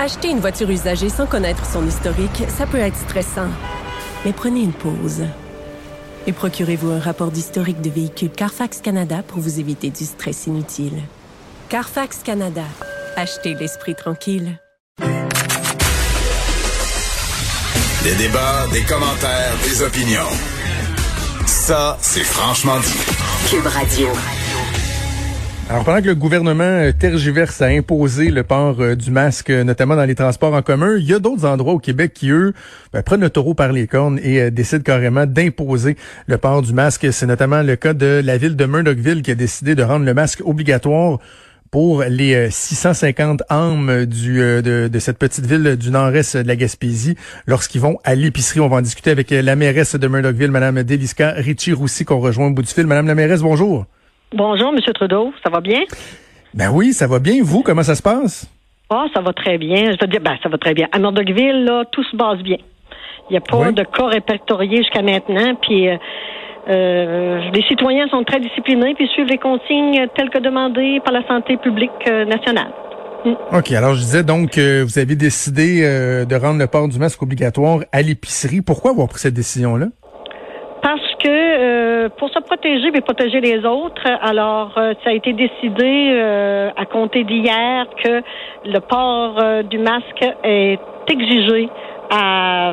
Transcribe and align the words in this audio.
Acheter 0.00 0.30
une 0.30 0.40
voiture 0.40 0.70
usagée 0.70 1.10
sans 1.10 1.26
connaître 1.26 1.66
son 1.66 1.86
historique, 1.86 2.44
ça 2.48 2.66
peut 2.66 2.78
être 2.78 2.96
stressant. 2.96 3.50
Mais 4.24 4.32
prenez 4.32 4.62
une 4.62 4.72
pause. 4.72 5.26
Et 6.26 6.32
procurez-vous 6.32 6.90
un 6.90 6.98
rapport 6.98 7.30
d'historique 7.30 7.82
de 7.82 7.90
véhicule 7.90 8.30
Carfax 8.30 8.80
Canada 8.80 9.22
pour 9.22 9.40
vous 9.40 9.60
éviter 9.60 9.90
du 9.90 10.06
stress 10.06 10.46
inutile. 10.46 11.02
Carfax 11.68 12.20
Canada. 12.24 12.64
Achetez 13.14 13.52
l'esprit 13.52 13.94
tranquille. 13.94 14.58
Des 18.02 18.14
débats, 18.14 18.68
des 18.72 18.84
commentaires, 18.84 19.52
des 19.64 19.82
opinions. 19.82 20.32
Ça, 21.44 21.98
c'est 22.00 22.24
franchement 22.24 22.80
dit. 22.80 23.50
Cube 23.50 23.66
Radio. 23.66 24.08
Alors, 25.70 25.84
pendant 25.84 26.02
que 26.02 26.06
le 26.06 26.16
gouvernement 26.16 26.64
euh, 26.64 26.90
tergiverse 26.90 27.62
à 27.62 27.66
imposer 27.66 28.32
le 28.32 28.42
port 28.42 28.80
euh, 28.80 28.96
du 28.96 29.12
masque, 29.12 29.50
euh, 29.50 29.62
notamment 29.62 29.94
dans 29.94 30.04
les 30.04 30.16
transports 30.16 30.52
en 30.52 30.62
commun, 30.62 30.96
il 30.96 31.04
y 31.04 31.14
a 31.14 31.20
d'autres 31.20 31.44
endroits 31.46 31.74
au 31.74 31.78
Québec 31.78 32.12
qui, 32.12 32.30
eux, 32.30 32.54
ben, 32.92 33.04
prennent 33.04 33.20
le 33.20 33.30
taureau 33.30 33.54
par 33.54 33.70
les 33.70 33.86
cornes 33.86 34.18
et 34.20 34.50
décident 34.50 34.82
carrément 34.82 35.26
d'imposer 35.26 35.96
le 36.26 36.38
port 36.38 36.62
du 36.62 36.72
masque. 36.72 37.06
C'est 37.12 37.26
notamment 37.26 37.62
le 37.62 37.76
cas 37.76 37.94
de 37.94 38.20
la 38.24 38.36
ville 38.36 38.56
de 38.56 38.66
Murdochville 38.66 39.22
qui 39.22 39.30
a 39.30 39.36
décidé 39.36 39.76
de 39.76 39.84
rendre 39.84 40.04
le 40.04 40.12
masque 40.12 40.42
obligatoire 40.44 41.20
pour 41.70 42.02
les 42.02 42.50
650 42.50 43.44
âmes 43.48 44.06
du, 44.06 44.38
de, 44.38 44.88
de, 44.92 44.98
cette 44.98 45.18
petite 45.18 45.46
ville 45.46 45.76
du 45.76 45.92
nord-est 45.92 46.36
de 46.36 46.48
la 46.48 46.56
Gaspésie 46.56 47.14
lorsqu'ils 47.46 47.80
vont 47.80 48.00
à 48.02 48.16
l'épicerie. 48.16 48.58
On 48.58 48.68
va 48.68 48.78
en 48.78 48.82
discuter 48.82 49.12
avec 49.12 49.30
la 49.30 49.54
mairesse 49.54 49.94
de 49.94 50.08
Murdochville, 50.08 50.50
Madame 50.50 50.82
Deliska 50.82 51.30
Ritchie-Roussi, 51.30 52.04
qu'on 52.04 52.18
rejoint 52.18 52.48
au 52.48 52.50
bout 52.50 52.62
du 52.62 52.72
fil. 52.72 52.88
Madame 52.88 53.06
la 53.06 53.14
mairesse, 53.14 53.42
bonjour. 53.42 53.86
Bonjour, 54.32 54.72
Monsieur 54.72 54.92
Trudeau. 54.92 55.32
Ça 55.42 55.50
va 55.50 55.60
bien? 55.60 55.80
Ben 56.54 56.70
oui, 56.72 56.92
ça 56.92 57.08
va 57.08 57.18
bien. 57.18 57.42
Vous, 57.42 57.62
comment 57.62 57.82
ça 57.82 57.96
se 57.96 58.02
passe? 58.02 58.48
Ah, 58.88 59.06
ça 59.12 59.20
va 59.20 59.32
très 59.32 59.58
bien. 59.58 59.86
Je 59.86 59.96
veux 60.00 60.06
dire, 60.06 60.20
ben, 60.20 60.36
ça 60.40 60.48
va 60.48 60.56
très 60.56 60.72
bien. 60.72 60.86
À 60.92 61.00
Murdochville, 61.00 61.64
là, 61.64 61.84
tout 61.90 62.04
se 62.04 62.16
passe 62.16 62.38
bien. 62.38 62.58
Il 63.28 63.32
n'y 63.32 63.36
a 63.38 63.40
pas 63.40 63.72
de 63.72 63.82
cas 63.82 64.06
répertoriés 64.06 64.78
jusqu'à 64.78 65.02
maintenant. 65.02 65.56
Puis, 65.60 65.88
euh, 65.88 65.96
euh, 66.68 67.40
les 67.52 67.62
citoyens 67.62 68.06
sont 68.06 68.22
très 68.22 68.38
disciplinés 68.38 68.94
puis 68.94 69.08
suivent 69.08 69.26
les 69.26 69.38
consignes 69.38 70.06
telles 70.16 70.30
que 70.30 70.38
demandées 70.38 71.00
par 71.04 71.12
la 71.12 71.26
santé 71.26 71.56
publique 71.56 71.90
euh, 72.06 72.24
nationale. 72.24 72.70
Mm. 73.24 73.32
OK. 73.52 73.72
Alors, 73.72 73.94
je 73.94 74.00
disais 74.00 74.22
donc 74.22 74.50
que 74.50 74.82
vous 74.84 75.00
avez 75.00 75.16
décidé 75.16 75.82
de 75.82 76.34
rendre 76.36 76.60
le 76.60 76.68
port 76.68 76.86
du 76.86 77.00
masque 77.00 77.20
obligatoire 77.20 77.80
à 77.90 78.00
l'épicerie. 78.00 78.60
Pourquoi 78.60 78.92
avoir 78.92 79.08
pris 79.08 79.18
cette 79.18 79.34
décision-là? 79.34 79.86
Euh, 82.00 82.08
pour 82.18 82.30
se 82.30 82.38
protéger 82.38 82.90
mais 82.92 83.00
protéger 83.00 83.40
les 83.40 83.64
autres, 83.64 84.06
alors 84.22 84.72
euh, 84.76 84.94
ça 85.04 85.10
a 85.10 85.12
été 85.12 85.32
décidé 85.32 86.12
euh, 86.12 86.70
à 86.76 86.86
compter 86.86 87.24
d'hier 87.24 87.86
que 88.02 88.22
le 88.64 88.78
port 88.80 89.64
du 89.64 89.78
masque 89.78 90.24
est 90.44 90.78
exigé 91.08 91.68
à 92.10 92.72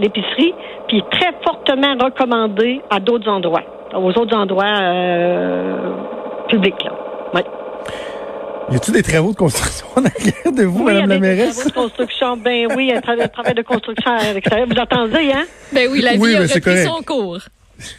l'épicerie, 0.00 0.54
puis 0.88 1.02
très 1.10 1.32
fortement 1.44 1.94
recommandé 2.02 2.80
à 2.90 3.00
d'autres 3.00 3.28
endroits, 3.28 3.64
aux 3.94 4.10
autres 4.18 4.36
endroits 4.36 4.78
publics. 6.48 6.82
Là. 6.84 6.92
Oui. 7.34 7.40
Y 8.72 8.76
a-t-il 8.76 8.94
des 8.94 9.02
travaux 9.02 9.32
de 9.32 9.36
construction 9.36 9.86
en 9.96 10.04
arrière 10.04 10.52
de 10.52 10.64
vous, 10.64 10.84
Madame 10.84 11.08
la 11.08 11.18
mairesse? 11.18 11.64
Des 11.64 11.70
travaux 11.70 11.88
de 11.88 11.94
construction, 11.94 12.36
ben 12.36 12.68
oui, 12.76 12.92
un 12.92 13.00
travail 13.00 13.28
de 13.54 13.62
construction 13.62 14.10
à 14.10 14.32
l'extérieur. 14.32 14.68
Vous 14.68 14.80
entendez, 14.80 15.32
hein? 15.32 15.44
Ben 15.72 15.88
oui, 15.90 16.00
la 16.00 16.12
vie 16.12 16.34
a 16.34 16.40
repris 16.40 16.82
son 16.84 17.02
cours. 17.02 17.40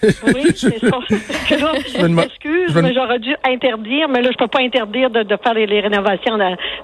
Oui, 0.02 0.52
c'est 0.56 0.80
ça. 0.80 1.00
je 1.10 2.06
m'excuse, 2.08 2.76
mais 2.76 2.94
j'aurais 2.94 3.20
dû 3.20 3.36
interdire, 3.46 4.10
mais 4.10 4.22
là, 4.22 4.30
je 4.32 4.38
peux 4.38 4.48
pas 4.48 4.62
interdire 4.62 5.10
de, 5.10 5.24
faire 5.44 5.54
les, 5.54 5.80
rénovations. 5.80 6.38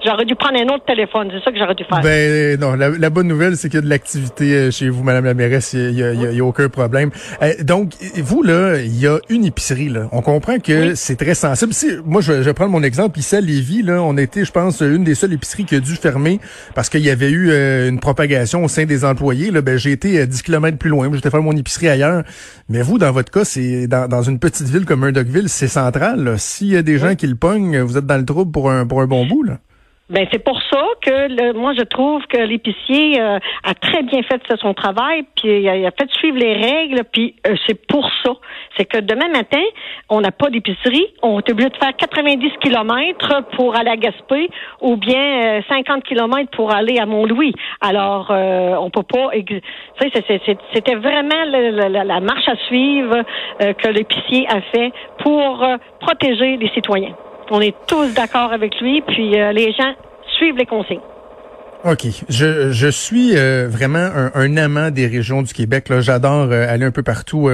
J'aurais 0.04 0.24
dû 0.24 0.34
prendre 0.34 0.60
un 0.60 0.74
autre 0.74 0.84
téléphone. 0.84 1.30
C'est 1.32 1.42
ça 1.42 1.50
que 1.50 1.58
j'aurais 1.58 1.74
dû 1.74 1.84
faire. 1.84 2.00
Ben 2.00 2.58
non, 2.58 2.74
la, 2.74 3.10
bonne 3.10 3.28
nouvelle, 3.28 3.56
c'est 3.56 3.68
qu'il 3.68 3.78
y 3.78 3.82
a 3.82 3.84
de 3.84 3.88
l'activité 3.88 4.54
euh, 4.54 4.70
chez 4.70 4.88
vous, 4.88 5.02
Madame 5.02 5.24
la 5.24 5.34
mairesse. 5.34 5.72
Il 5.72 5.98
y 5.98 6.02
a, 6.02 6.44
aucun 6.44 6.68
problème. 6.68 7.10
Euh, 7.42 7.52
donc, 7.62 7.92
vous, 8.16 8.42
là, 8.42 8.78
il 8.78 8.98
y 8.98 9.06
a 9.06 9.18
une 9.28 9.44
épicerie, 9.44 9.88
là. 9.88 10.08
On 10.12 10.22
comprend 10.22 10.58
que 10.58 10.94
c'est 10.94 11.16
très 11.16 11.34
sensible. 11.34 11.72
moi, 12.04 12.20
je, 12.20 12.32
vais 12.32 12.54
prendre 12.54 12.72
mon 12.72 12.82
exemple. 12.82 13.18
Ici, 13.18 13.36
à 13.36 13.40
Lévis, 13.40 13.82
là, 13.82 14.02
on 14.02 14.16
était, 14.16 14.44
je 14.44 14.52
pense, 14.52 14.80
une 14.80 15.04
des 15.04 15.14
seules 15.14 15.32
épiceries 15.32 15.64
qui 15.64 15.76
a 15.76 15.80
dû 15.80 15.94
fermer 15.96 16.40
parce 16.74 16.88
qu'il 16.88 17.02
y 17.02 17.10
avait 17.10 17.30
eu 17.30 17.50
euh, 17.50 17.88
une 17.88 18.00
propagation 18.00 18.64
au 18.64 18.68
sein 18.68 18.84
des 18.84 19.04
employés. 19.04 19.50
Là, 19.50 19.62
ben, 19.62 19.76
j'ai 19.76 19.92
été 19.92 20.26
10 20.26 20.42
km 20.42 20.78
plus 20.78 20.90
loin. 20.90 21.10
J'étais 21.12 21.30
faire 21.30 21.42
mon 21.42 21.56
épicerie 21.56 21.88
ailleurs. 21.88 22.22
Mais 22.68 22.82
vous, 22.84 22.98
dans 22.98 23.10
votre 23.10 23.32
cas, 23.32 23.44
c'est 23.44 23.88
dans, 23.88 24.22
une 24.22 24.38
petite 24.38 24.68
ville 24.68 24.84
comme 24.84 25.00
Murdochville, 25.00 25.48
c'est 25.48 25.68
central. 25.68 26.38
S'il 26.38 26.68
y 26.68 26.76
a 26.76 26.82
des 26.82 26.98
gens 26.98 27.16
qui 27.16 27.26
le 27.26 27.34
pognent, 27.34 27.80
vous 27.80 27.96
êtes 27.96 28.06
dans 28.06 28.16
le 28.18 28.24
trouble 28.24 28.52
pour 28.52 28.70
un, 28.70 28.86
pour 28.86 29.00
un 29.00 29.06
bon 29.06 29.26
bout. 29.26 29.42
Là. 29.42 29.58
Ben 30.10 30.26
c'est 30.30 30.44
pour 30.44 30.60
ça 30.70 30.84
que 31.00 31.56
moi 31.56 31.72
je 31.72 31.82
trouve 31.82 32.26
que 32.26 32.36
l'épicier 32.36 33.18
euh, 33.18 33.38
a 33.62 33.72
très 33.72 34.02
bien 34.02 34.22
fait 34.22 34.42
son 34.60 34.74
travail, 34.74 35.24
puis 35.34 35.62
il 35.62 35.66
a, 35.66 35.90
fait 35.92 36.10
suivre 36.10 36.36
les 36.36 36.52
règles, 36.52 37.04
puis 37.10 37.34
euh, 37.46 37.54
c'est 37.66 37.86
pour 37.86 38.10
ça. 38.22 38.32
C'est 38.76 38.84
que 38.84 38.98
demain 38.98 39.28
matin, 39.28 39.62
on 40.10 40.20
n'a 40.20 40.30
pas 40.30 40.50
d'épicerie, 40.50 41.06
on 41.22 41.38
est 41.38 41.50
obligé 41.50 41.70
de 41.70 41.76
faire 41.78 41.96
90 41.96 42.50
kilomètres 42.60 43.46
pour 43.56 43.76
aller 43.76 43.92
à 43.92 43.96
Gaspé, 43.96 44.50
ou 44.82 44.98
bien 44.98 45.62
50 45.70 45.96
euh, 45.96 46.00
kilomètres 46.02 46.50
pour 46.50 46.70
aller 46.70 46.98
à 46.98 47.06
Mont-Louis. 47.06 47.54
Alors 47.80 48.30
on 48.30 48.90
peut 48.90 49.04
pas. 49.04 49.30
C'était 50.74 50.96
vraiment 50.96 51.44
la, 51.46 52.20
marche 52.20 52.46
à 52.48 52.56
suivre 52.66 53.22
que 53.58 53.88
l'épicier 53.88 54.46
a 54.50 54.60
fait 54.60 54.92
pour 55.20 55.66
protéger 56.00 56.58
les 56.58 56.68
citoyens. 56.74 57.14
On 57.50 57.60
est 57.60 57.74
tous 57.86 58.14
d'accord 58.14 58.52
avec 58.52 58.80
lui, 58.80 59.02
puis 59.02 59.38
euh, 59.38 59.52
les 59.52 59.72
gens 59.72 59.92
suivent 60.36 60.56
les 60.56 60.66
consignes. 60.66 61.00
OK. 61.84 62.06
Je, 62.30 62.72
je 62.72 62.88
suis 62.88 63.36
euh, 63.36 63.68
vraiment 63.70 63.98
un, 63.98 64.32
un, 64.34 64.56
amant 64.56 64.90
des 64.90 65.06
régions 65.06 65.42
du 65.42 65.52
Québec. 65.52 65.92
J'adore 66.00 66.48
euh, 66.50 66.66
aller 66.72 66.86
un 66.86 66.90
peu 66.90 67.02
partout 67.02 67.50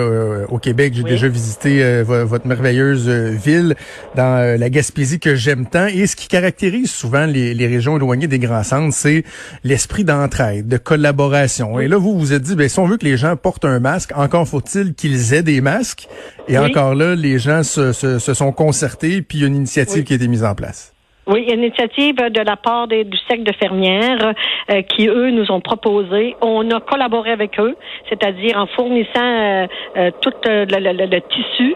au 0.48 0.58
Québec. 0.58 0.92
J'ai 0.94 1.02
déjà 1.02 1.26
visité 1.26 2.02
votre 2.02 2.46
merveilleuse 2.46 3.08
ville 3.08 3.74
dans 4.14 4.58
la 4.58 4.70
Gaspésie 4.70 5.18
que 5.18 5.34
j'aime 5.34 5.66
tant. 5.66 5.86
Et 5.86 6.06
ce 6.06 6.14
qui 6.14 6.28
caractérise 6.28 6.91
souvent 6.91 7.26
les, 7.26 7.54
les 7.54 7.66
régions 7.66 7.96
éloignées 7.96 8.28
des 8.28 8.38
grands 8.38 8.62
centres, 8.62 8.94
c'est 8.94 9.24
l'esprit 9.64 10.04
d'entraide, 10.04 10.68
de 10.68 10.76
collaboration. 10.76 11.80
Et 11.80 11.88
là, 11.88 11.97
vous 11.97 12.18
vous 12.18 12.32
êtes 12.32 12.42
dit, 12.42 12.54
ben, 12.54 12.68
si 12.68 12.78
on 12.78 12.86
veut 12.86 12.98
que 12.98 13.04
les 13.04 13.16
gens 13.16 13.36
portent 13.36 13.64
un 13.64 13.80
masque, 13.80 14.12
encore 14.14 14.47
faut-il 14.47 14.94
qu'ils 14.94 15.34
aient 15.34 15.42
des 15.42 15.60
masques. 15.60 16.08
Et 16.48 16.58
encore 16.58 16.94
là, 16.94 17.14
les 17.14 17.38
gens 17.38 17.62
se, 17.62 17.92
se, 17.92 18.18
se 18.18 18.34
sont 18.34 18.52
concertés, 18.52 19.22
puis 19.22 19.38
il 19.38 19.41
y 19.42 19.44
a 19.44 19.48
une 19.48 19.56
initiative 19.56 20.04
qui 20.04 20.12
a 20.12 20.16
été 20.16 20.28
mise 20.28 20.44
en 20.44 20.54
place. 20.54 20.92
Oui, 21.26 21.42
une 21.42 21.62
initiative 21.62 22.16
de 22.16 22.41
la 22.41 22.56
part 22.56 22.88
des, 22.88 23.04
du 23.04 23.19
secte 23.28 23.44
de 23.44 23.53
fermières 23.53 24.32
euh, 24.70 24.82
qui, 24.82 25.06
eux, 25.06 25.31
nous 25.31 25.53
ont 25.53 25.60
proposé. 25.60 26.34
On 26.41 26.69
a 26.70 26.81
collaboré 26.81 27.31
avec 27.31 27.60
eux, 27.60 27.76
c'est-à-dire 28.08 28.56
en 28.56 28.66
fournissant 28.66 29.10
euh, 29.16 29.66
euh, 29.97 30.10
tout 30.22 30.32
le, 30.44 31.20
tissu, 31.20 31.75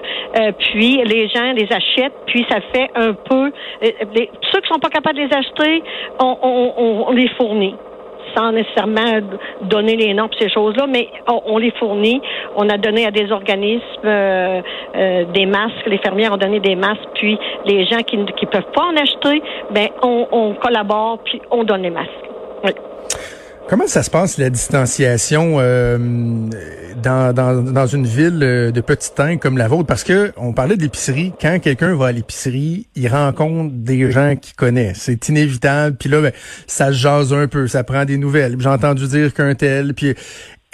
puis 0.59 1.03
les 1.05 1.29
gens 1.29 1.53
les 1.53 1.69
achètent, 1.71 2.17
puis 2.27 2.45
ça 2.49 2.61
fait 2.73 2.91
un 2.95 3.13
peu... 3.13 3.53
ceux 3.83 4.61
qui 4.61 4.69
sont 4.69 4.81
pas 4.81 4.89
capables 4.89 5.19
de 5.19 5.25
les 5.25 5.35
acheter, 5.35 5.83
on, 6.21 6.37
on, 6.43 7.05
on 7.09 7.13
les 7.13 7.29
fournit 7.37 7.75
sans 8.37 8.53
nécessairement 8.53 9.21
donner 9.63 9.97
les 9.97 10.15
noms 10.15 10.29
pour 10.29 10.39
ces 10.39 10.51
choses-là, 10.51 10.87
mais 10.87 11.09
on, 11.27 11.59
les 11.59 11.71
fournit. 11.73 12.21
On 12.57 12.69
a 12.69 12.79
donné 12.79 13.07
à 13.07 13.11
des 13.11 13.31
organismes 13.33 13.83
euh, 14.05 14.61
euh, 14.97 15.25
des 15.33 15.47
masques. 15.47 15.87
Les 15.87 15.99
fermières 15.99 16.33
ont 16.33 16.37
donné 16.37 16.61
des 16.61 16.77
masques, 16.77 17.01
puis 17.15 17.39
les 17.65 17.85
gens 17.87 18.03
qui 18.03 18.17
ne 18.17 18.25
peuvent 18.25 18.73
pas 18.75 18.85
en 18.85 18.97
acheter, 18.97 19.43
ben 19.71 19.89
on, 20.03 20.27
on 20.31 20.55
collabore 20.55 21.19
puis 21.25 21.41
on 21.51 21.65
donne 21.65 21.83
les 21.83 21.91
masques. 21.91 22.11
Oui. 22.65 22.73
Comment 23.67 23.87
ça 23.87 24.03
se 24.03 24.11
passe 24.11 24.37
la 24.37 24.51
distanciation 24.51 25.57
euh, 25.59 25.97
dans, 27.03 27.33
dans, 27.35 27.87
une 27.87 28.07
ville 28.07 28.41
euh, 28.43 28.71
de 28.71 28.81
petit 28.83 29.11
taille 29.15 29.39
comme 29.39 29.57
la 29.57 29.69
vôtre? 29.69 29.87
Parce 29.87 30.05
que 30.05 30.33
on 30.37 30.53
parlait 30.53 30.77
de 30.77 30.83
l'épicerie. 30.83 31.33
Quand 31.41 31.59
quelqu'un 31.61 31.95
va 31.97 32.09
à 32.09 32.13
l'épicerie, 32.13 32.89
il 32.95 33.09
rencontre 33.09 33.73
des 33.75 34.11
gens 34.11 34.37
qu'il 34.37 34.55
connaît. 34.55 34.93
C'est 34.95 35.31
inévitable. 35.31 35.97
Puis 35.99 36.11
là, 36.11 36.21
ben, 36.21 36.33
ça 36.67 36.89
se 36.89 36.99
jase 36.99 37.33
un 37.33 37.49
peu, 37.49 37.67
ça 37.67 37.85
prend 37.85 38.05
des 38.05 38.19
nouvelles. 38.19 38.57
J'ai 38.59 38.69
entendu 38.69 39.09
dire 39.09 39.33
qu'un 39.33 39.55
tel. 39.55 39.95
Puis 39.95 40.15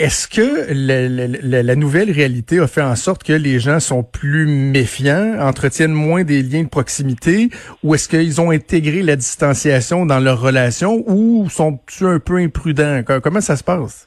est-ce 0.01 0.27
que 0.29 0.73
la, 0.73 1.77
nouvelle 1.77 2.11
réalité 2.11 2.59
a 2.59 2.67
fait 2.67 2.81
en 2.81 2.97
sorte 2.97 3.23
que 3.23 3.35
les 3.35 3.61
gens 3.61 3.81
sont 3.81 4.03
plus 4.03 4.47
méfiants, 4.47 5.37
entretiennent 5.39 5.93
moins 5.93 6.25
des 6.25 6.43
liens 6.43 6.63
de 6.63 6.69
proximité, 6.69 7.51
ou 7.83 7.95
est-ce 7.95 8.09
qu'ils 8.09 8.41
ont 8.41 8.51
intégré 8.51 9.03
la 9.03 9.17
distanciation 9.17 10.07
dans 10.07 10.19
leur 10.19 10.41
relation, 10.41 11.05
ou 11.07 11.51
sont-ils 11.51 12.07
un 12.07 12.19
peu 12.19 12.39
imprudents? 12.39 13.03
Comment 13.23 13.43
ça 13.43 13.57
se 13.57 13.65
passe? 13.65 14.07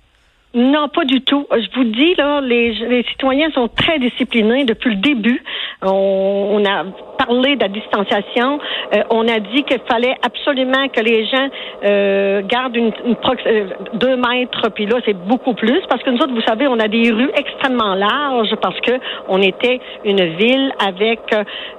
Non, 0.55 0.87
pas 0.87 1.03
du 1.03 1.21
tout. 1.21 1.47
Je 1.51 1.67
vous 1.75 1.83
dis, 1.85 2.13
là, 2.15 2.39
les, 2.41 2.73
les 2.73 3.03
citoyens 3.05 3.49
sont 3.51 3.67
très 3.69 3.97
disciplinés 3.97 4.65
depuis 4.65 4.91
le 4.91 4.97
début. 4.97 5.41
On, 5.81 5.87
on 6.51 6.65
a 6.65 6.85
parlé 7.17 7.55
de 7.55 7.61
la 7.61 7.69
distanciation. 7.69 8.59
Euh, 8.93 9.03
on 9.09 9.27
a 9.27 9.39
dit 9.39 9.63
qu'il 9.63 9.79
fallait 9.89 10.15
absolument 10.21 10.87
que 10.89 11.01
les 11.01 11.25
gens 11.25 11.47
euh, 11.83 12.41
gardent 12.43 12.75
une, 12.75 12.93
une 13.03 13.15
euh, 13.47 13.65
deux 13.95 14.15
mètres, 14.15 14.69
puis 14.75 14.85
là, 14.85 14.97
c'est 15.05 15.17
beaucoup 15.17 15.55
plus. 15.55 15.81
Parce 15.89 16.03
que 16.03 16.11
nous 16.11 16.19
autres, 16.19 16.33
vous 16.33 16.41
savez, 16.41 16.67
on 16.67 16.79
a 16.79 16.87
des 16.87 17.11
rues 17.11 17.31
extrêmement 17.35 17.95
larges 17.95 18.55
parce 18.61 18.79
que 18.81 18.91
on 19.29 19.41
était 19.41 19.79
une 20.05 20.23
ville 20.35 20.71
avec 20.85 21.19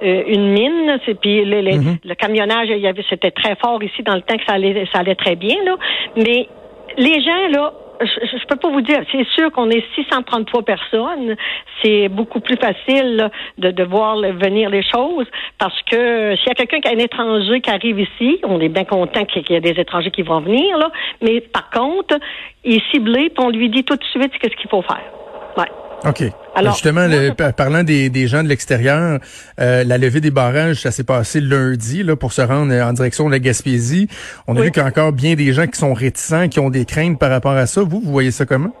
une 0.01 0.51
mine. 0.51 0.97
Puis 1.21 1.45
mm-hmm. 1.45 1.99
le 2.03 2.15
camionnage, 2.15 2.67
il 2.69 2.79
y 2.79 2.87
avait, 2.87 3.05
c'était 3.09 3.31
très 3.31 3.55
fort 3.55 3.81
ici 3.81 4.03
dans 4.03 4.15
le 4.15 4.21
temps 4.21 4.35
que 4.35 4.45
ça 4.45 4.55
allait, 4.55 4.85
ça 4.91 4.99
allait 4.99 5.15
très 5.15 5.35
bien, 5.35 5.55
là. 5.63 5.75
Mais 6.17 6.49
les 6.97 7.21
gens, 7.21 7.47
là, 7.51 7.71
je, 8.01 8.37
je 8.37 8.45
peux 8.47 8.55
pas 8.55 8.69
vous 8.69 8.81
dire. 8.81 9.01
C'est 9.11 9.27
sûr 9.29 9.51
qu'on 9.51 9.69
est 9.69 9.83
633 9.95 10.63
personnes. 10.63 11.35
C'est 11.83 12.09
beaucoup 12.09 12.39
plus 12.39 12.57
facile 12.57 13.29
de, 13.57 13.71
de 13.71 13.83
voir 13.83 14.17
venir 14.17 14.69
les 14.69 14.83
choses 14.83 15.27
parce 15.57 15.79
que 15.83 16.35
s'il 16.35 16.47
y 16.47 16.51
a 16.51 16.55
quelqu'un 16.55 16.79
qui 16.79 16.87
a 16.87 16.91
un 16.91 16.99
étranger 16.99 17.61
qui 17.61 17.69
arrive 17.69 17.99
ici, 17.99 18.39
on 18.43 18.59
est 18.59 18.69
bien 18.69 18.85
content 18.85 19.25
qu'il 19.25 19.43
y 19.49 19.55
ait 19.55 19.61
des 19.61 19.79
étrangers 19.79 20.11
qui 20.11 20.21
vont 20.21 20.41
venir 20.41 20.77
là. 20.77 20.91
Mais 21.21 21.41
par 21.41 21.69
contre, 21.69 22.17
il 22.63 22.75
est 22.75 22.91
ciblé, 22.91 23.29
puis 23.29 23.45
on 23.45 23.49
lui 23.49 23.69
dit 23.69 23.83
tout 23.83 23.95
de 23.95 24.03
suite 24.03 24.31
qu'est-ce 24.39 24.55
qu'il 24.55 24.69
faut 24.69 24.81
faire. 24.81 25.03
Ouais. 25.57 25.69
OK. 26.09 26.44
Alors, 26.55 26.73
Justement, 26.73 27.07
parlant 27.55 27.83
des, 27.83 28.09
des, 28.09 28.27
gens 28.27 28.41
de 28.41 28.47
l'extérieur, 28.47 29.19
euh, 29.59 29.83
la 29.83 29.97
levée 29.97 30.21
des 30.21 30.31
barrages, 30.31 30.81
ça 30.81 30.91
s'est 30.91 31.03
passé 31.03 31.41
lundi 31.41 32.01
là, 32.01 32.15
pour 32.15 32.31
se 32.31 32.41
rendre 32.41 32.73
en 32.73 32.93
direction 32.93 33.25
de 33.25 33.31
la 33.31 33.39
Gaspésie. 33.39 34.07
On 34.47 34.55
a 34.55 34.61
vu 34.61 34.71
qu'il 34.71 34.81
y 34.81 34.85
a 34.85 34.87
encore 34.87 35.11
bien 35.11 35.35
des 35.35 35.51
gens 35.53 35.67
qui 35.67 35.77
sont 35.77 35.93
réticents, 35.93 36.47
qui 36.47 36.59
ont 36.59 36.69
des 36.69 36.85
craintes 36.85 37.19
par 37.19 37.29
rapport 37.29 37.51
à 37.51 37.65
ça. 37.65 37.81
Vous, 37.81 37.99
vous 37.99 38.11
voyez 38.11 38.31
ça 38.31 38.45
comment? 38.45 38.73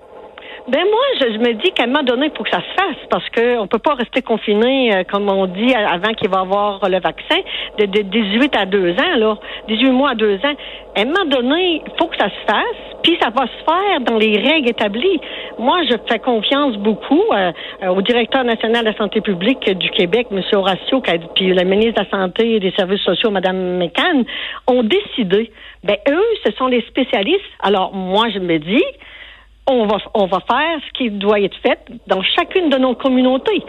Ben 0.67 0.83
moi, 0.83 1.01
je, 1.19 1.37
me 1.37 1.53
dis 1.53 1.71
qu'à 1.73 1.83
un 1.83 1.87
moment 1.87 2.01
donné, 2.01 2.25
il 2.25 2.35
faut 2.35 2.43
que 2.43 2.49
ça 2.49 2.59
se 2.59 2.81
fasse 2.81 2.97
parce 3.11 3.29
que 3.29 3.59
on 3.59 3.67
peut 3.67 3.77
pas 3.77 3.93
rester 3.93 4.23
confiné, 4.23 4.95
euh, 4.95 5.03
comme 5.03 5.29
on 5.29 5.45
dit, 5.45 5.75
avant 5.75 6.11
qu'il 6.13 6.27
va 6.27 6.39
avoir 6.39 6.89
le 6.89 6.99
vaccin, 6.99 7.37
de, 7.77 7.85
de 7.85 8.01
18 8.01 8.55
à 8.55 8.65
2 8.65 8.93
ans, 8.93 9.15
là, 9.15 9.37
18 9.67 9.91
mois 9.91 10.11
à 10.11 10.15
2 10.15 10.37
ans. 10.37 10.55
À 10.95 11.01
un 11.01 11.05
moment 11.05 11.25
donné, 11.25 11.83
il 11.85 11.91
faut 11.99 12.07
que 12.07 12.17
ça 12.17 12.29
se 12.29 12.51
fasse, 12.51 12.97
puis 13.03 13.15
ça 13.21 13.29
va 13.29 13.45
se 13.45 13.63
faire 13.63 13.99
dans 14.01 14.17
les 14.17 14.39
règles 14.39 14.69
établies. 14.69 15.21
Moi, 15.59 15.83
je 15.83 15.97
fais 16.09 16.17
confiance 16.17 16.77
beaucoup 16.77 17.21
euh, 17.31 17.51
euh, 17.83 17.89
au 17.89 18.01
directeur 18.01 18.43
national 18.43 18.85
de 18.85 18.89
la 18.89 18.97
santé 18.97 19.21
publique 19.21 19.69
du 19.69 19.91
Québec, 19.91 20.27
M. 20.31 20.41
Horacio, 20.51 20.99
puis 21.35 21.53
le 21.53 21.63
ministre 21.63 22.01
de 22.01 22.07
la 22.09 22.09
Santé 22.09 22.55
et 22.55 22.59
des 22.59 22.71
Services 22.71 23.03
sociaux, 23.03 23.29
Mme 23.29 23.77
McCann, 23.77 24.23
ont 24.65 24.81
décidé. 24.81 25.51
Ben 25.83 25.97
eux, 26.09 26.25
ce 26.43 26.51
sont 26.53 26.65
les 26.65 26.81
spécialistes. 26.87 27.43
Alors 27.61 27.93
moi, 27.93 28.29
je 28.33 28.39
me 28.39 28.57
dis, 28.57 28.83
on 29.67 29.87
va, 29.87 29.97
on 30.13 30.25
va 30.25 30.39
faire 30.39 30.79
ce 30.87 30.91
qui 30.93 31.09
doit 31.09 31.39
être 31.39 31.57
fait 31.65 31.79
dans 32.07 32.21
chacune 32.21 32.69
de 32.69 32.77
nos 32.77 32.95
communautés. 32.95 33.63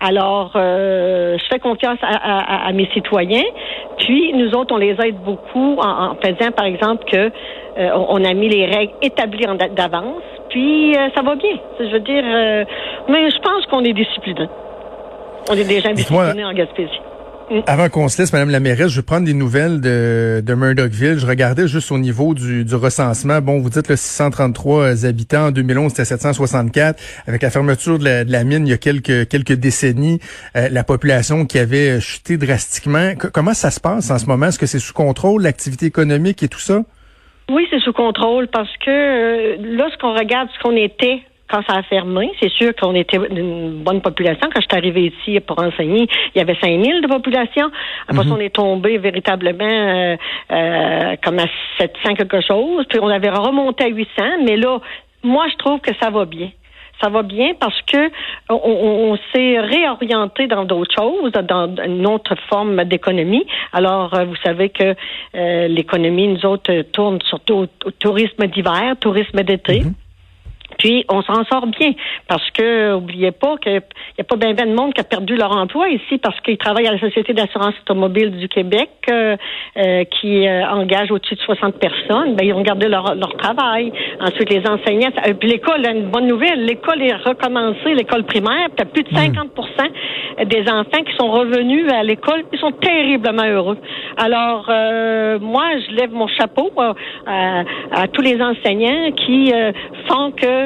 Alors, 0.00 0.52
euh, 0.56 1.38
je 1.38 1.44
fais 1.48 1.60
confiance 1.60 1.98
à, 2.02 2.72
mes 2.72 2.88
citoyens. 2.92 3.44
Puis, 3.98 4.32
nous 4.32 4.50
autres, 4.52 4.74
on 4.74 4.78
les 4.78 4.96
aide 5.00 5.16
beaucoup 5.24 5.76
en, 5.78 6.16
faisant, 6.16 6.50
par 6.50 6.64
exemple, 6.64 7.04
que 7.04 7.30
euh, 7.78 7.90
on 8.08 8.24
a 8.24 8.34
mis 8.34 8.48
les 8.48 8.66
règles 8.66 8.94
établies 9.00 9.46
d'avance. 9.76 10.22
Puis, 10.48 10.96
euh, 10.96 11.08
ça 11.14 11.22
va 11.22 11.36
bien. 11.36 11.56
Je 11.78 11.84
veux 11.84 12.00
dire, 12.00 12.24
mais 13.08 13.30
je 13.30 13.38
pense 13.38 13.64
qu'on 13.66 13.84
est 13.84 13.92
disciplinés. 13.92 14.48
On 15.48 15.54
est 15.54 15.68
déjà 15.68 15.92
disciplinés 15.92 16.44
en 16.44 16.52
Gaspésie. 16.52 17.00
Avant 17.66 17.88
qu'on 17.88 18.08
se 18.08 18.20
laisse, 18.20 18.32
Madame 18.32 18.50
la 18.50 18.60
mairesse, 18.60 18.88
je 18.88 18.96
vais 18.96 19.04
prendre 19.04 19.26
des 19.26 19.34
nouvelles 19.34 19.80
de, 19.80 20.42
de 20.44 20.54
Murdochville. 20.54 21.18
Je 21.18 21.26
regardais 21.26 21.68
juste 21.68 21.92
au 21.92 21.98
niveau 21.98 22.34
du, 22.34 22.64
du 22.64 22.74
recensement. 22.74 23.40
Bon, 23.40 23.58
vous 23.58 23.70
dites 23.70 23.88
le 23.88 23.96
633 23.96 24.82
euh, 24.82 25.08
habitants. 25.08 25.46
En 25.46 25.50
2011, 25.50 25.90
c'était 25.90 26.04
764. 26.04 27.00
Avec 27.26 27.42
la 27.42 27.50
fermeture 27.50 27.98
de 27.98 28.04
la, 28.04 28.24
de 28.24 28.32
la, 28.32 28.44
mine 28.44 28.66
il 28.66 28.70
y 28.70 28.74
a 28.74 28.78
quelques, 28.78 29.28
quelques 29.28 29.54
décennies, 29.54 30.18
euh, 30.56 30.68
la 30.70 30.84
population 30.84 31.44
qui 31.44 31.58
avait 31.58 32.00
chuté 32.00 32.36
drastiquement. 32.36 33.12
comment 33.32 33.54
ça 33.54 33.70
se 33.70 33.80
passe 33.80 34.10
en 34.10 34.18
ce 34.18 34.26
moment? 34.26 34.46
Est-ce 34.46 34.58
que 34.58 34.66
c'est 34.66 34.78
sous 34.78 34.94
contrôle, 34.94 35.42
l'activité 35.42 35.86
économique 35.86 36.42
et 36.42 36.48
tout 36.48 36.60
ça? 36.60 36.82
Oui, 37.50 37.66
c'est 37.70 37.80
sous 37.80 37.92
contrôle 37.92 38.48
parce 38.48 38.74
que 38.78 38.90
euh, 38.90 39.56
lorsqu'on 39.76 40.14
regarde 40.14 40.48
ce 40.54 40.62
qu'on 40.62 40.76
était 40.76 41.22
quand 41.52 41.62
ça 41.68 41.78
a 41.78 41.82
fermé, 41.82 42.32
c'est 42.40 42.50
sûr 42.50 42.74
qu'on 42.74 42.94
était 42.94 43.18
une 43.18 43.82
bonne 43.82 44.00
population. 44.00 44.48
Quand 44.52 44.60
je 44.60 44.66
suis 44.68 44.78
arrivée 44.78 45.12
ici 45.12 45.38
pour 45.40 45.58
enseigner, 45.58 46.08
il 46.34 46.38
y 46.38 46.40
avait 46.40 46.56
5000 46.60 47.02
de 47.02 47.06
population. 47.06 47.70
Après, 48.08 48.24
mhm. 48.24 48.32
on 48.32 48.40
est 48.40 48.54
tombé 48.54 48.96
véritablement 48.96 49.64
euh, 49.64 50.16
euh, 50.50 51.16
comme 51.22 51.38
à 51.38 51.46
700 51.78 52.14
quelque 52.14 52.40
chose. 52.40 52.86
Puis 52.88 52.98
on 53.02 53.08
avait 53.08 53.28
remonté 53.28 53.84
à 53.84 53.88
800. 53.88 54.08
Mais 54.46 54.56
là, 54.56 54.78
moi, 55.22 55.46
je 55.52 55.56
trouve 55.56 55.80
que 55.80 55.92
ça 56.00 56.10
va 56.10 56.24
bien 56.24 56.50
ça 57.00 57.08
va 57.08 57.22
bien 57.22 57.54
parce 57.58 57.82
que 57.82 58.12
on, 58.48 59.18
s'est 59.34 59.58
réorienté 59.58 60.46
dans 60.46 60.64
d'autres 60.64 60.94
choses, 60.96 61.32
dans 61.32 61.74
une 61.84 62.06
autre 62.06 62.36
forme 62.48 62.84
d'économie. 62.84 63.44
Alors, 63.72 64.14
euh, 64.14 64.24
vous 64.24 64.36
savez 64.36 64.68
que 64.68 64.94
l'économie, 65.66 66.28
nous 66.28 66.46
autres, 66.46 66.82
tourne 66.92 67.18
surtout 67.22 67.66
au, 67.84 67.90
tourisme 67.90 68.46
d'hiver, 68.46 68.94
tourisme 69.00 69.42
d'été. 69.42 69.80
Mhm. 69.80 69.94
Puis 70.78 71.04
on 71.08 71.22
s'en 71.22 71.44
sort 71.44 71.66
bien 71.66 71.92
parce 72.28 72.48
que 72.50 72.94
oubliez 72.94 73.32
pas 73.32 73.56
qu'il 73.58 73.72
n'y 73.72 74.20
a 74.20 74.24
pas 74.24 74.36
bien 74.36 74.54
ben 74.54 74.70
de 74.70 74.74
monde 74.74 74.94
qui 74.94 75.00
a 75.00 75.04
perdu 75.04 75.36
leur 75.36 75.52
emploi 75.52 75.88
ici 75.88 76.18
parce 76.18 76.38
qu'ils 76.40 76.58
travaillent 76.58 76.86
à 76.86 76.92
la 76.92 77.00
Société 77.00 77.32
d'assurance 77.32 77.74
automobile 77.82 78.36
du 78.38 78.48
Québec 78.48 78.90
euh, 79.10 79.36
euh, 79.76 80.04
qui 80.04 80.46
euh, 80.46 80.66
engage 80.66 81.10
au-dessus 81.10 81.34
de 81.34 81.40
60 81.40 81.78
personnes. 81.78 82.36
Ben, 82.36 82.46
ils 82.46 82.52
ont 82.52 82.62
gardé 82.62 82.88
leur, 82.88 83.14
leur 83.14 83.36
travail. 83.36 83.92
Ensuite, 84.20 84.50
les 84.50 84.66
enseignants. 84.66 85.10
puis 85.38 85.48
l'école, 85.48 85.84
une 85.86 86.10
bonne 86.10 86.26
nouvelle, 86.26 86.64
l'école 86.64 87.02
est 87.02 87.14
recommencée, 87.14 87.94
l'école 87.94 88.24
primaire. 88.24 88.68
Puis 88.76 88.86
plus 88.86 89.02
de 89.04 89.10
50% 89.10 89.42
hmm. 89.48 90.44
des 90.44 90.62
enfants 90.70 91.02
qui 91.04 91.16
sont 91.18 91.30
revenus 91.30 91.90
à 91.92 92.02
l'école, 92.02 92.44
ils 92.52 92.58
sont 92.58 92.72
terriblement 92.72 93.44
heureux. 93.44 93.78
Alors, 94.16 94.66
moi, 95.40 95.64
je 95.86 95.94
lève 95.94 96.12
mon 96.12 96.28
chapeau 96.28 96.70
à, 97.26 97.62
à 97.92 98.08
tous 98.08 98.22
les 98.22 98.40
enseignants 98.42 99.12
qui 99.12 99.52
font 100.08 100.30
que 100.32 100.61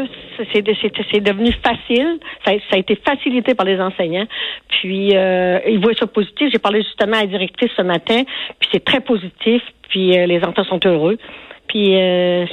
c'est 0.52 1.20
devenu 1.20 1.52
facile. 1.52 2.19
Ça, 2.44 2.52
a 2.72 2.76
été 2.78 2.96
facilité 2.96 3.54
par 3.54 3.66
les 3.66 3.81
enseignants. 3.81 4.26
Puis, 4.69 5.16
euh, 5.16 5.58
ils 5.66 5.78
voient 5.78 5.94
ça 5.94 6.06
positif. 6.06 6.50
J'ai 6.52 6.58
parlé 6.58 6.82
justement 6.82 7.16
à 7.16 7.22
la 7.22 7.26
directrice 7.26 7.70
ce 7.76 7.82
matin. 7.82 8.22
Puis, 8.58 8.69
c'est 8.72 8.84
très 8.84 9.00
positif. 9.00 9.62
Puis, 9.88 10.19
euh, 10.19 10.26
les 10.26 10.43
enfants 10.44 10.64
sont 10.64 10.81
heureux. 10.84 11.19
Puis, 11.69 11.96
euh, 11.96 12.46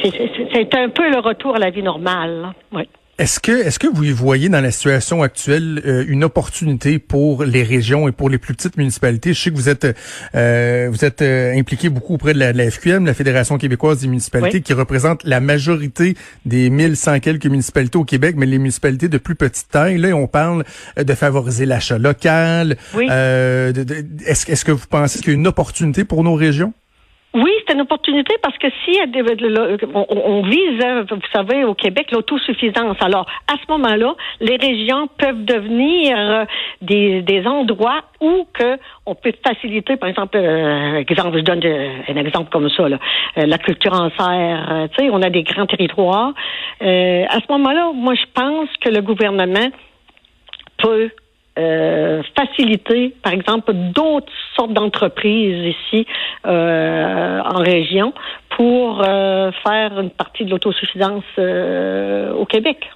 c'est 0.54 0.76
un 0.76 0.90
peu 0.90 1.10
le 1.10 1.20
retour 1.20 1.56
à 1.56 1.60
la 1.60 1.70
vie 1.70 1.84
normale. 1.84 2.54
Oui. 2.72 2.84
Est-ce 3.24 3.40
que 3.40 3.54
est-ce 3.54 3.80
que 3.80 3.88
vous 3.88 4.04
y 4.04 4.12
voyez 4.12 4.50
dans 4.50 4.60
la 4.60 4.70
situation 4.70 5.24
actuelle 5.24 5.82
euh, 5.86 6.04
une 6.10 6.26
opportunité 6.26 7.00
pour 7.00 7.46
les 7.46 7.64
régions 7.64 8.10
et 8.10 8.12
pour 8.12 8.30
les 8.30 8.38
plus 8.38 8.54
petites 8.54 8.76
municipalités? 8.76 9.34
Je 9.34 9.42
sais 9.42 9.50
que 9.50 9.56
vous 9.56 9.70
êtes 9.70 9.88
euh, 10.36 10.90
vous 10.92 11.06
êtes 11.06 11.22
euh, 11.22 11.58
impliqué 11.58 11.88
beaucoup 11.88 12.16
auprès 12.16 12.34
de 12.34 12.40
la, 12.40 12.70
FQM, 12.70 13.06
la 13.06 13.14
Fédération 13.14 13.58
québécoise 13.58 14.02
des 14.02 14.10
municipalités, 14.10 14.60
qui 14.60 14.74
représente 14.74 15.24
la 15.24 15.40
majorité 15.40 16.18
des 16.46 16.70
1100 16.70 17.22
quelques 17.22 17.46
municipalités 17.46 17.98
au 17.98 18.04
Québec, 18.04 18.36
mais 18.38 18.46
les 18.46 18.58
municipalités 18.58 19.08
de 19.08 19.18
plus 19.18 19.36
petite 19.36 19.70
taille. 19.70 20.00
Là, 20.00 20.10
on 20.18 20.28
parle 20.28 20.66
de 20.98 21.14
favoriser 21.14 21.66
l'achat 21.66 21.98
local. 21.98 22.76
est-ce 22.94 24.52
est-ce 24.52 24.66
que 24.66 24.74
vous 24.74 24.88
pensez 24.90 25.20
qu'il 25.20 25.30
y 25.30 25.32
a 25.32 25.36
une 25.36 25.48
opportunité 25.48 26.04
pour 26.04 26.26
nos 26.26 26.36
régions? 26.36 26.74
Oui, 27.34 27.52
c'est 27.66 27.74
une 27.74 27.82
opportunité 27.82 28.36
parce 28.44 28.58
que 28.60 28.68
si 28.86 29.00
on, 29.94 30.42
vise, 30.44 30.84
hein, 30.84 31.04
vous 31.10 31.18
savez, 31.34 31.64
au 31.64 31.74
Québec, 31.74 32.12
l'autosuffisance. 32.12 32.98
Alors, 33.00 33.26
à 33.48 33.56
ce 33.56 33.72
moment-là, 33.72 34.16
les 34.40 34.56
régions 34.56 35.08
peuvent 35.18 35.44
devenir 35.44 36.16
euh, 36.16 36.46
des, 36.82 37.44
endroits 37.48 38.02
où 38.22 38.46
on 39.08 39.16
peut 39.16 39.34
faciliter, 39.46 39.98
par 39.98 40.10
exemple, 40.10 40.38
euh, 40.38 41.00
exemple, 41.00 41.38
je 41.40 41.44
donne 41.44 41.64
un 41.66 42.24
exemple 42.24 42.52
comme 42.52 42.70
ça, 42.70 42.88
là, 42.88 43.00
euh, 43.40 43.48
la 43.48 43.58
culture 43.58 43.94
en 43.94 44.12
serre. 44.12 44.90
tu 44.96 45.04
sais, 45.04 45.10
on 45.12 45.22
a 45.24 45.32
des 45.32 45.42
grands 45.42 45.66
territoires. 45.66 46.34
à 46.82 46.86
ce 47.40 47.52
moment-là, 47.52 47.92
moi, 47.96 48.14
je 48.14 48.26
pense 48.34 48.70
que 48.80 48.90
le 48.90 49.02
gouvernement 49.02 49.70
peut 50.78 51.10
euh, 51.58 52.24
faciliter, 52.36 53.16
par 53.22 53.32
exemple, 53.32 53.74
d'autres 53.74 54.32
sortes 54.56 54.74
d'entreprises 54.74 55.76
ici 55.76 56.08
euh, 56.48 57.40
en 57.42 57.60
région 57.60 58.12
pour 58.58 59.04
euh, 59.06 59.52
faire 59.64 60.00
une 60.00 60.10
partie 60.10 60.46
de 60.46 60.50
l'autosuffisance 60.50 61.24
au 61.38 62.46
Québec. 62.46 62.90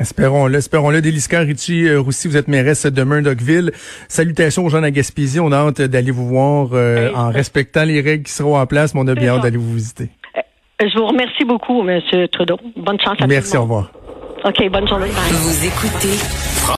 Espérons-le, 0.00 0.58
espérons-le. 0.58 1.00
Délisca 1.00 1.40
Ritchie 1.40 1.94
Roussy, 1.94 2.26
vous 2.26 2.36
êtes 2.36 2.48
mairesse 2.48 2.86
de 2.86 3.04
Murdochville. 3.04 3.70
Salutations 4.08 4.64
aux 4.64 4.68
gens 4.68 4.82
de 4.82 4.88
Gaspésie. 4.88 5.38
On 5.38 5.52
a 5.52 5.58
hâte 5.58 5.80
d'aller 5.82 6.10
vous 6.10 6.26
voir 6.26 6.72
en 7.14 7.30
respectant 7.30 7.84
les 7.84 8.00
règles 8.00 8.24
qui 8.24 8.32
seront 8.32 8.58
en 8.58 8.66
place, 8.66 8.94
mais 8.94 9.00
on 9.04 9.06
a 9.06 9.14
bien 9.14 9.34
hâte 9.34 9.42
d'aller 9.42 9.58
vous 9.58 9.74
visiter. 9.74 10.08
Je 10.80 10.98
vous 10.98 11.06
remercie 11.06 11.44
beaucoup, 11.44 11.88
M. 11.88 12.00
Trudeau. 12.32 12.58
Bonne 12.76 12.98
chance 13.00 13.16
à 13.20 13.28
Merci, 13.28 13.52
tout 13.52 13.58
au 13.58 13.62
revoir. 13.62 13.92
OK, 14.44 14.68
bonne 14.70 14.88
journée. 14.88 15.06
Vous 15.06 15.64
écoutez 15.64 16.53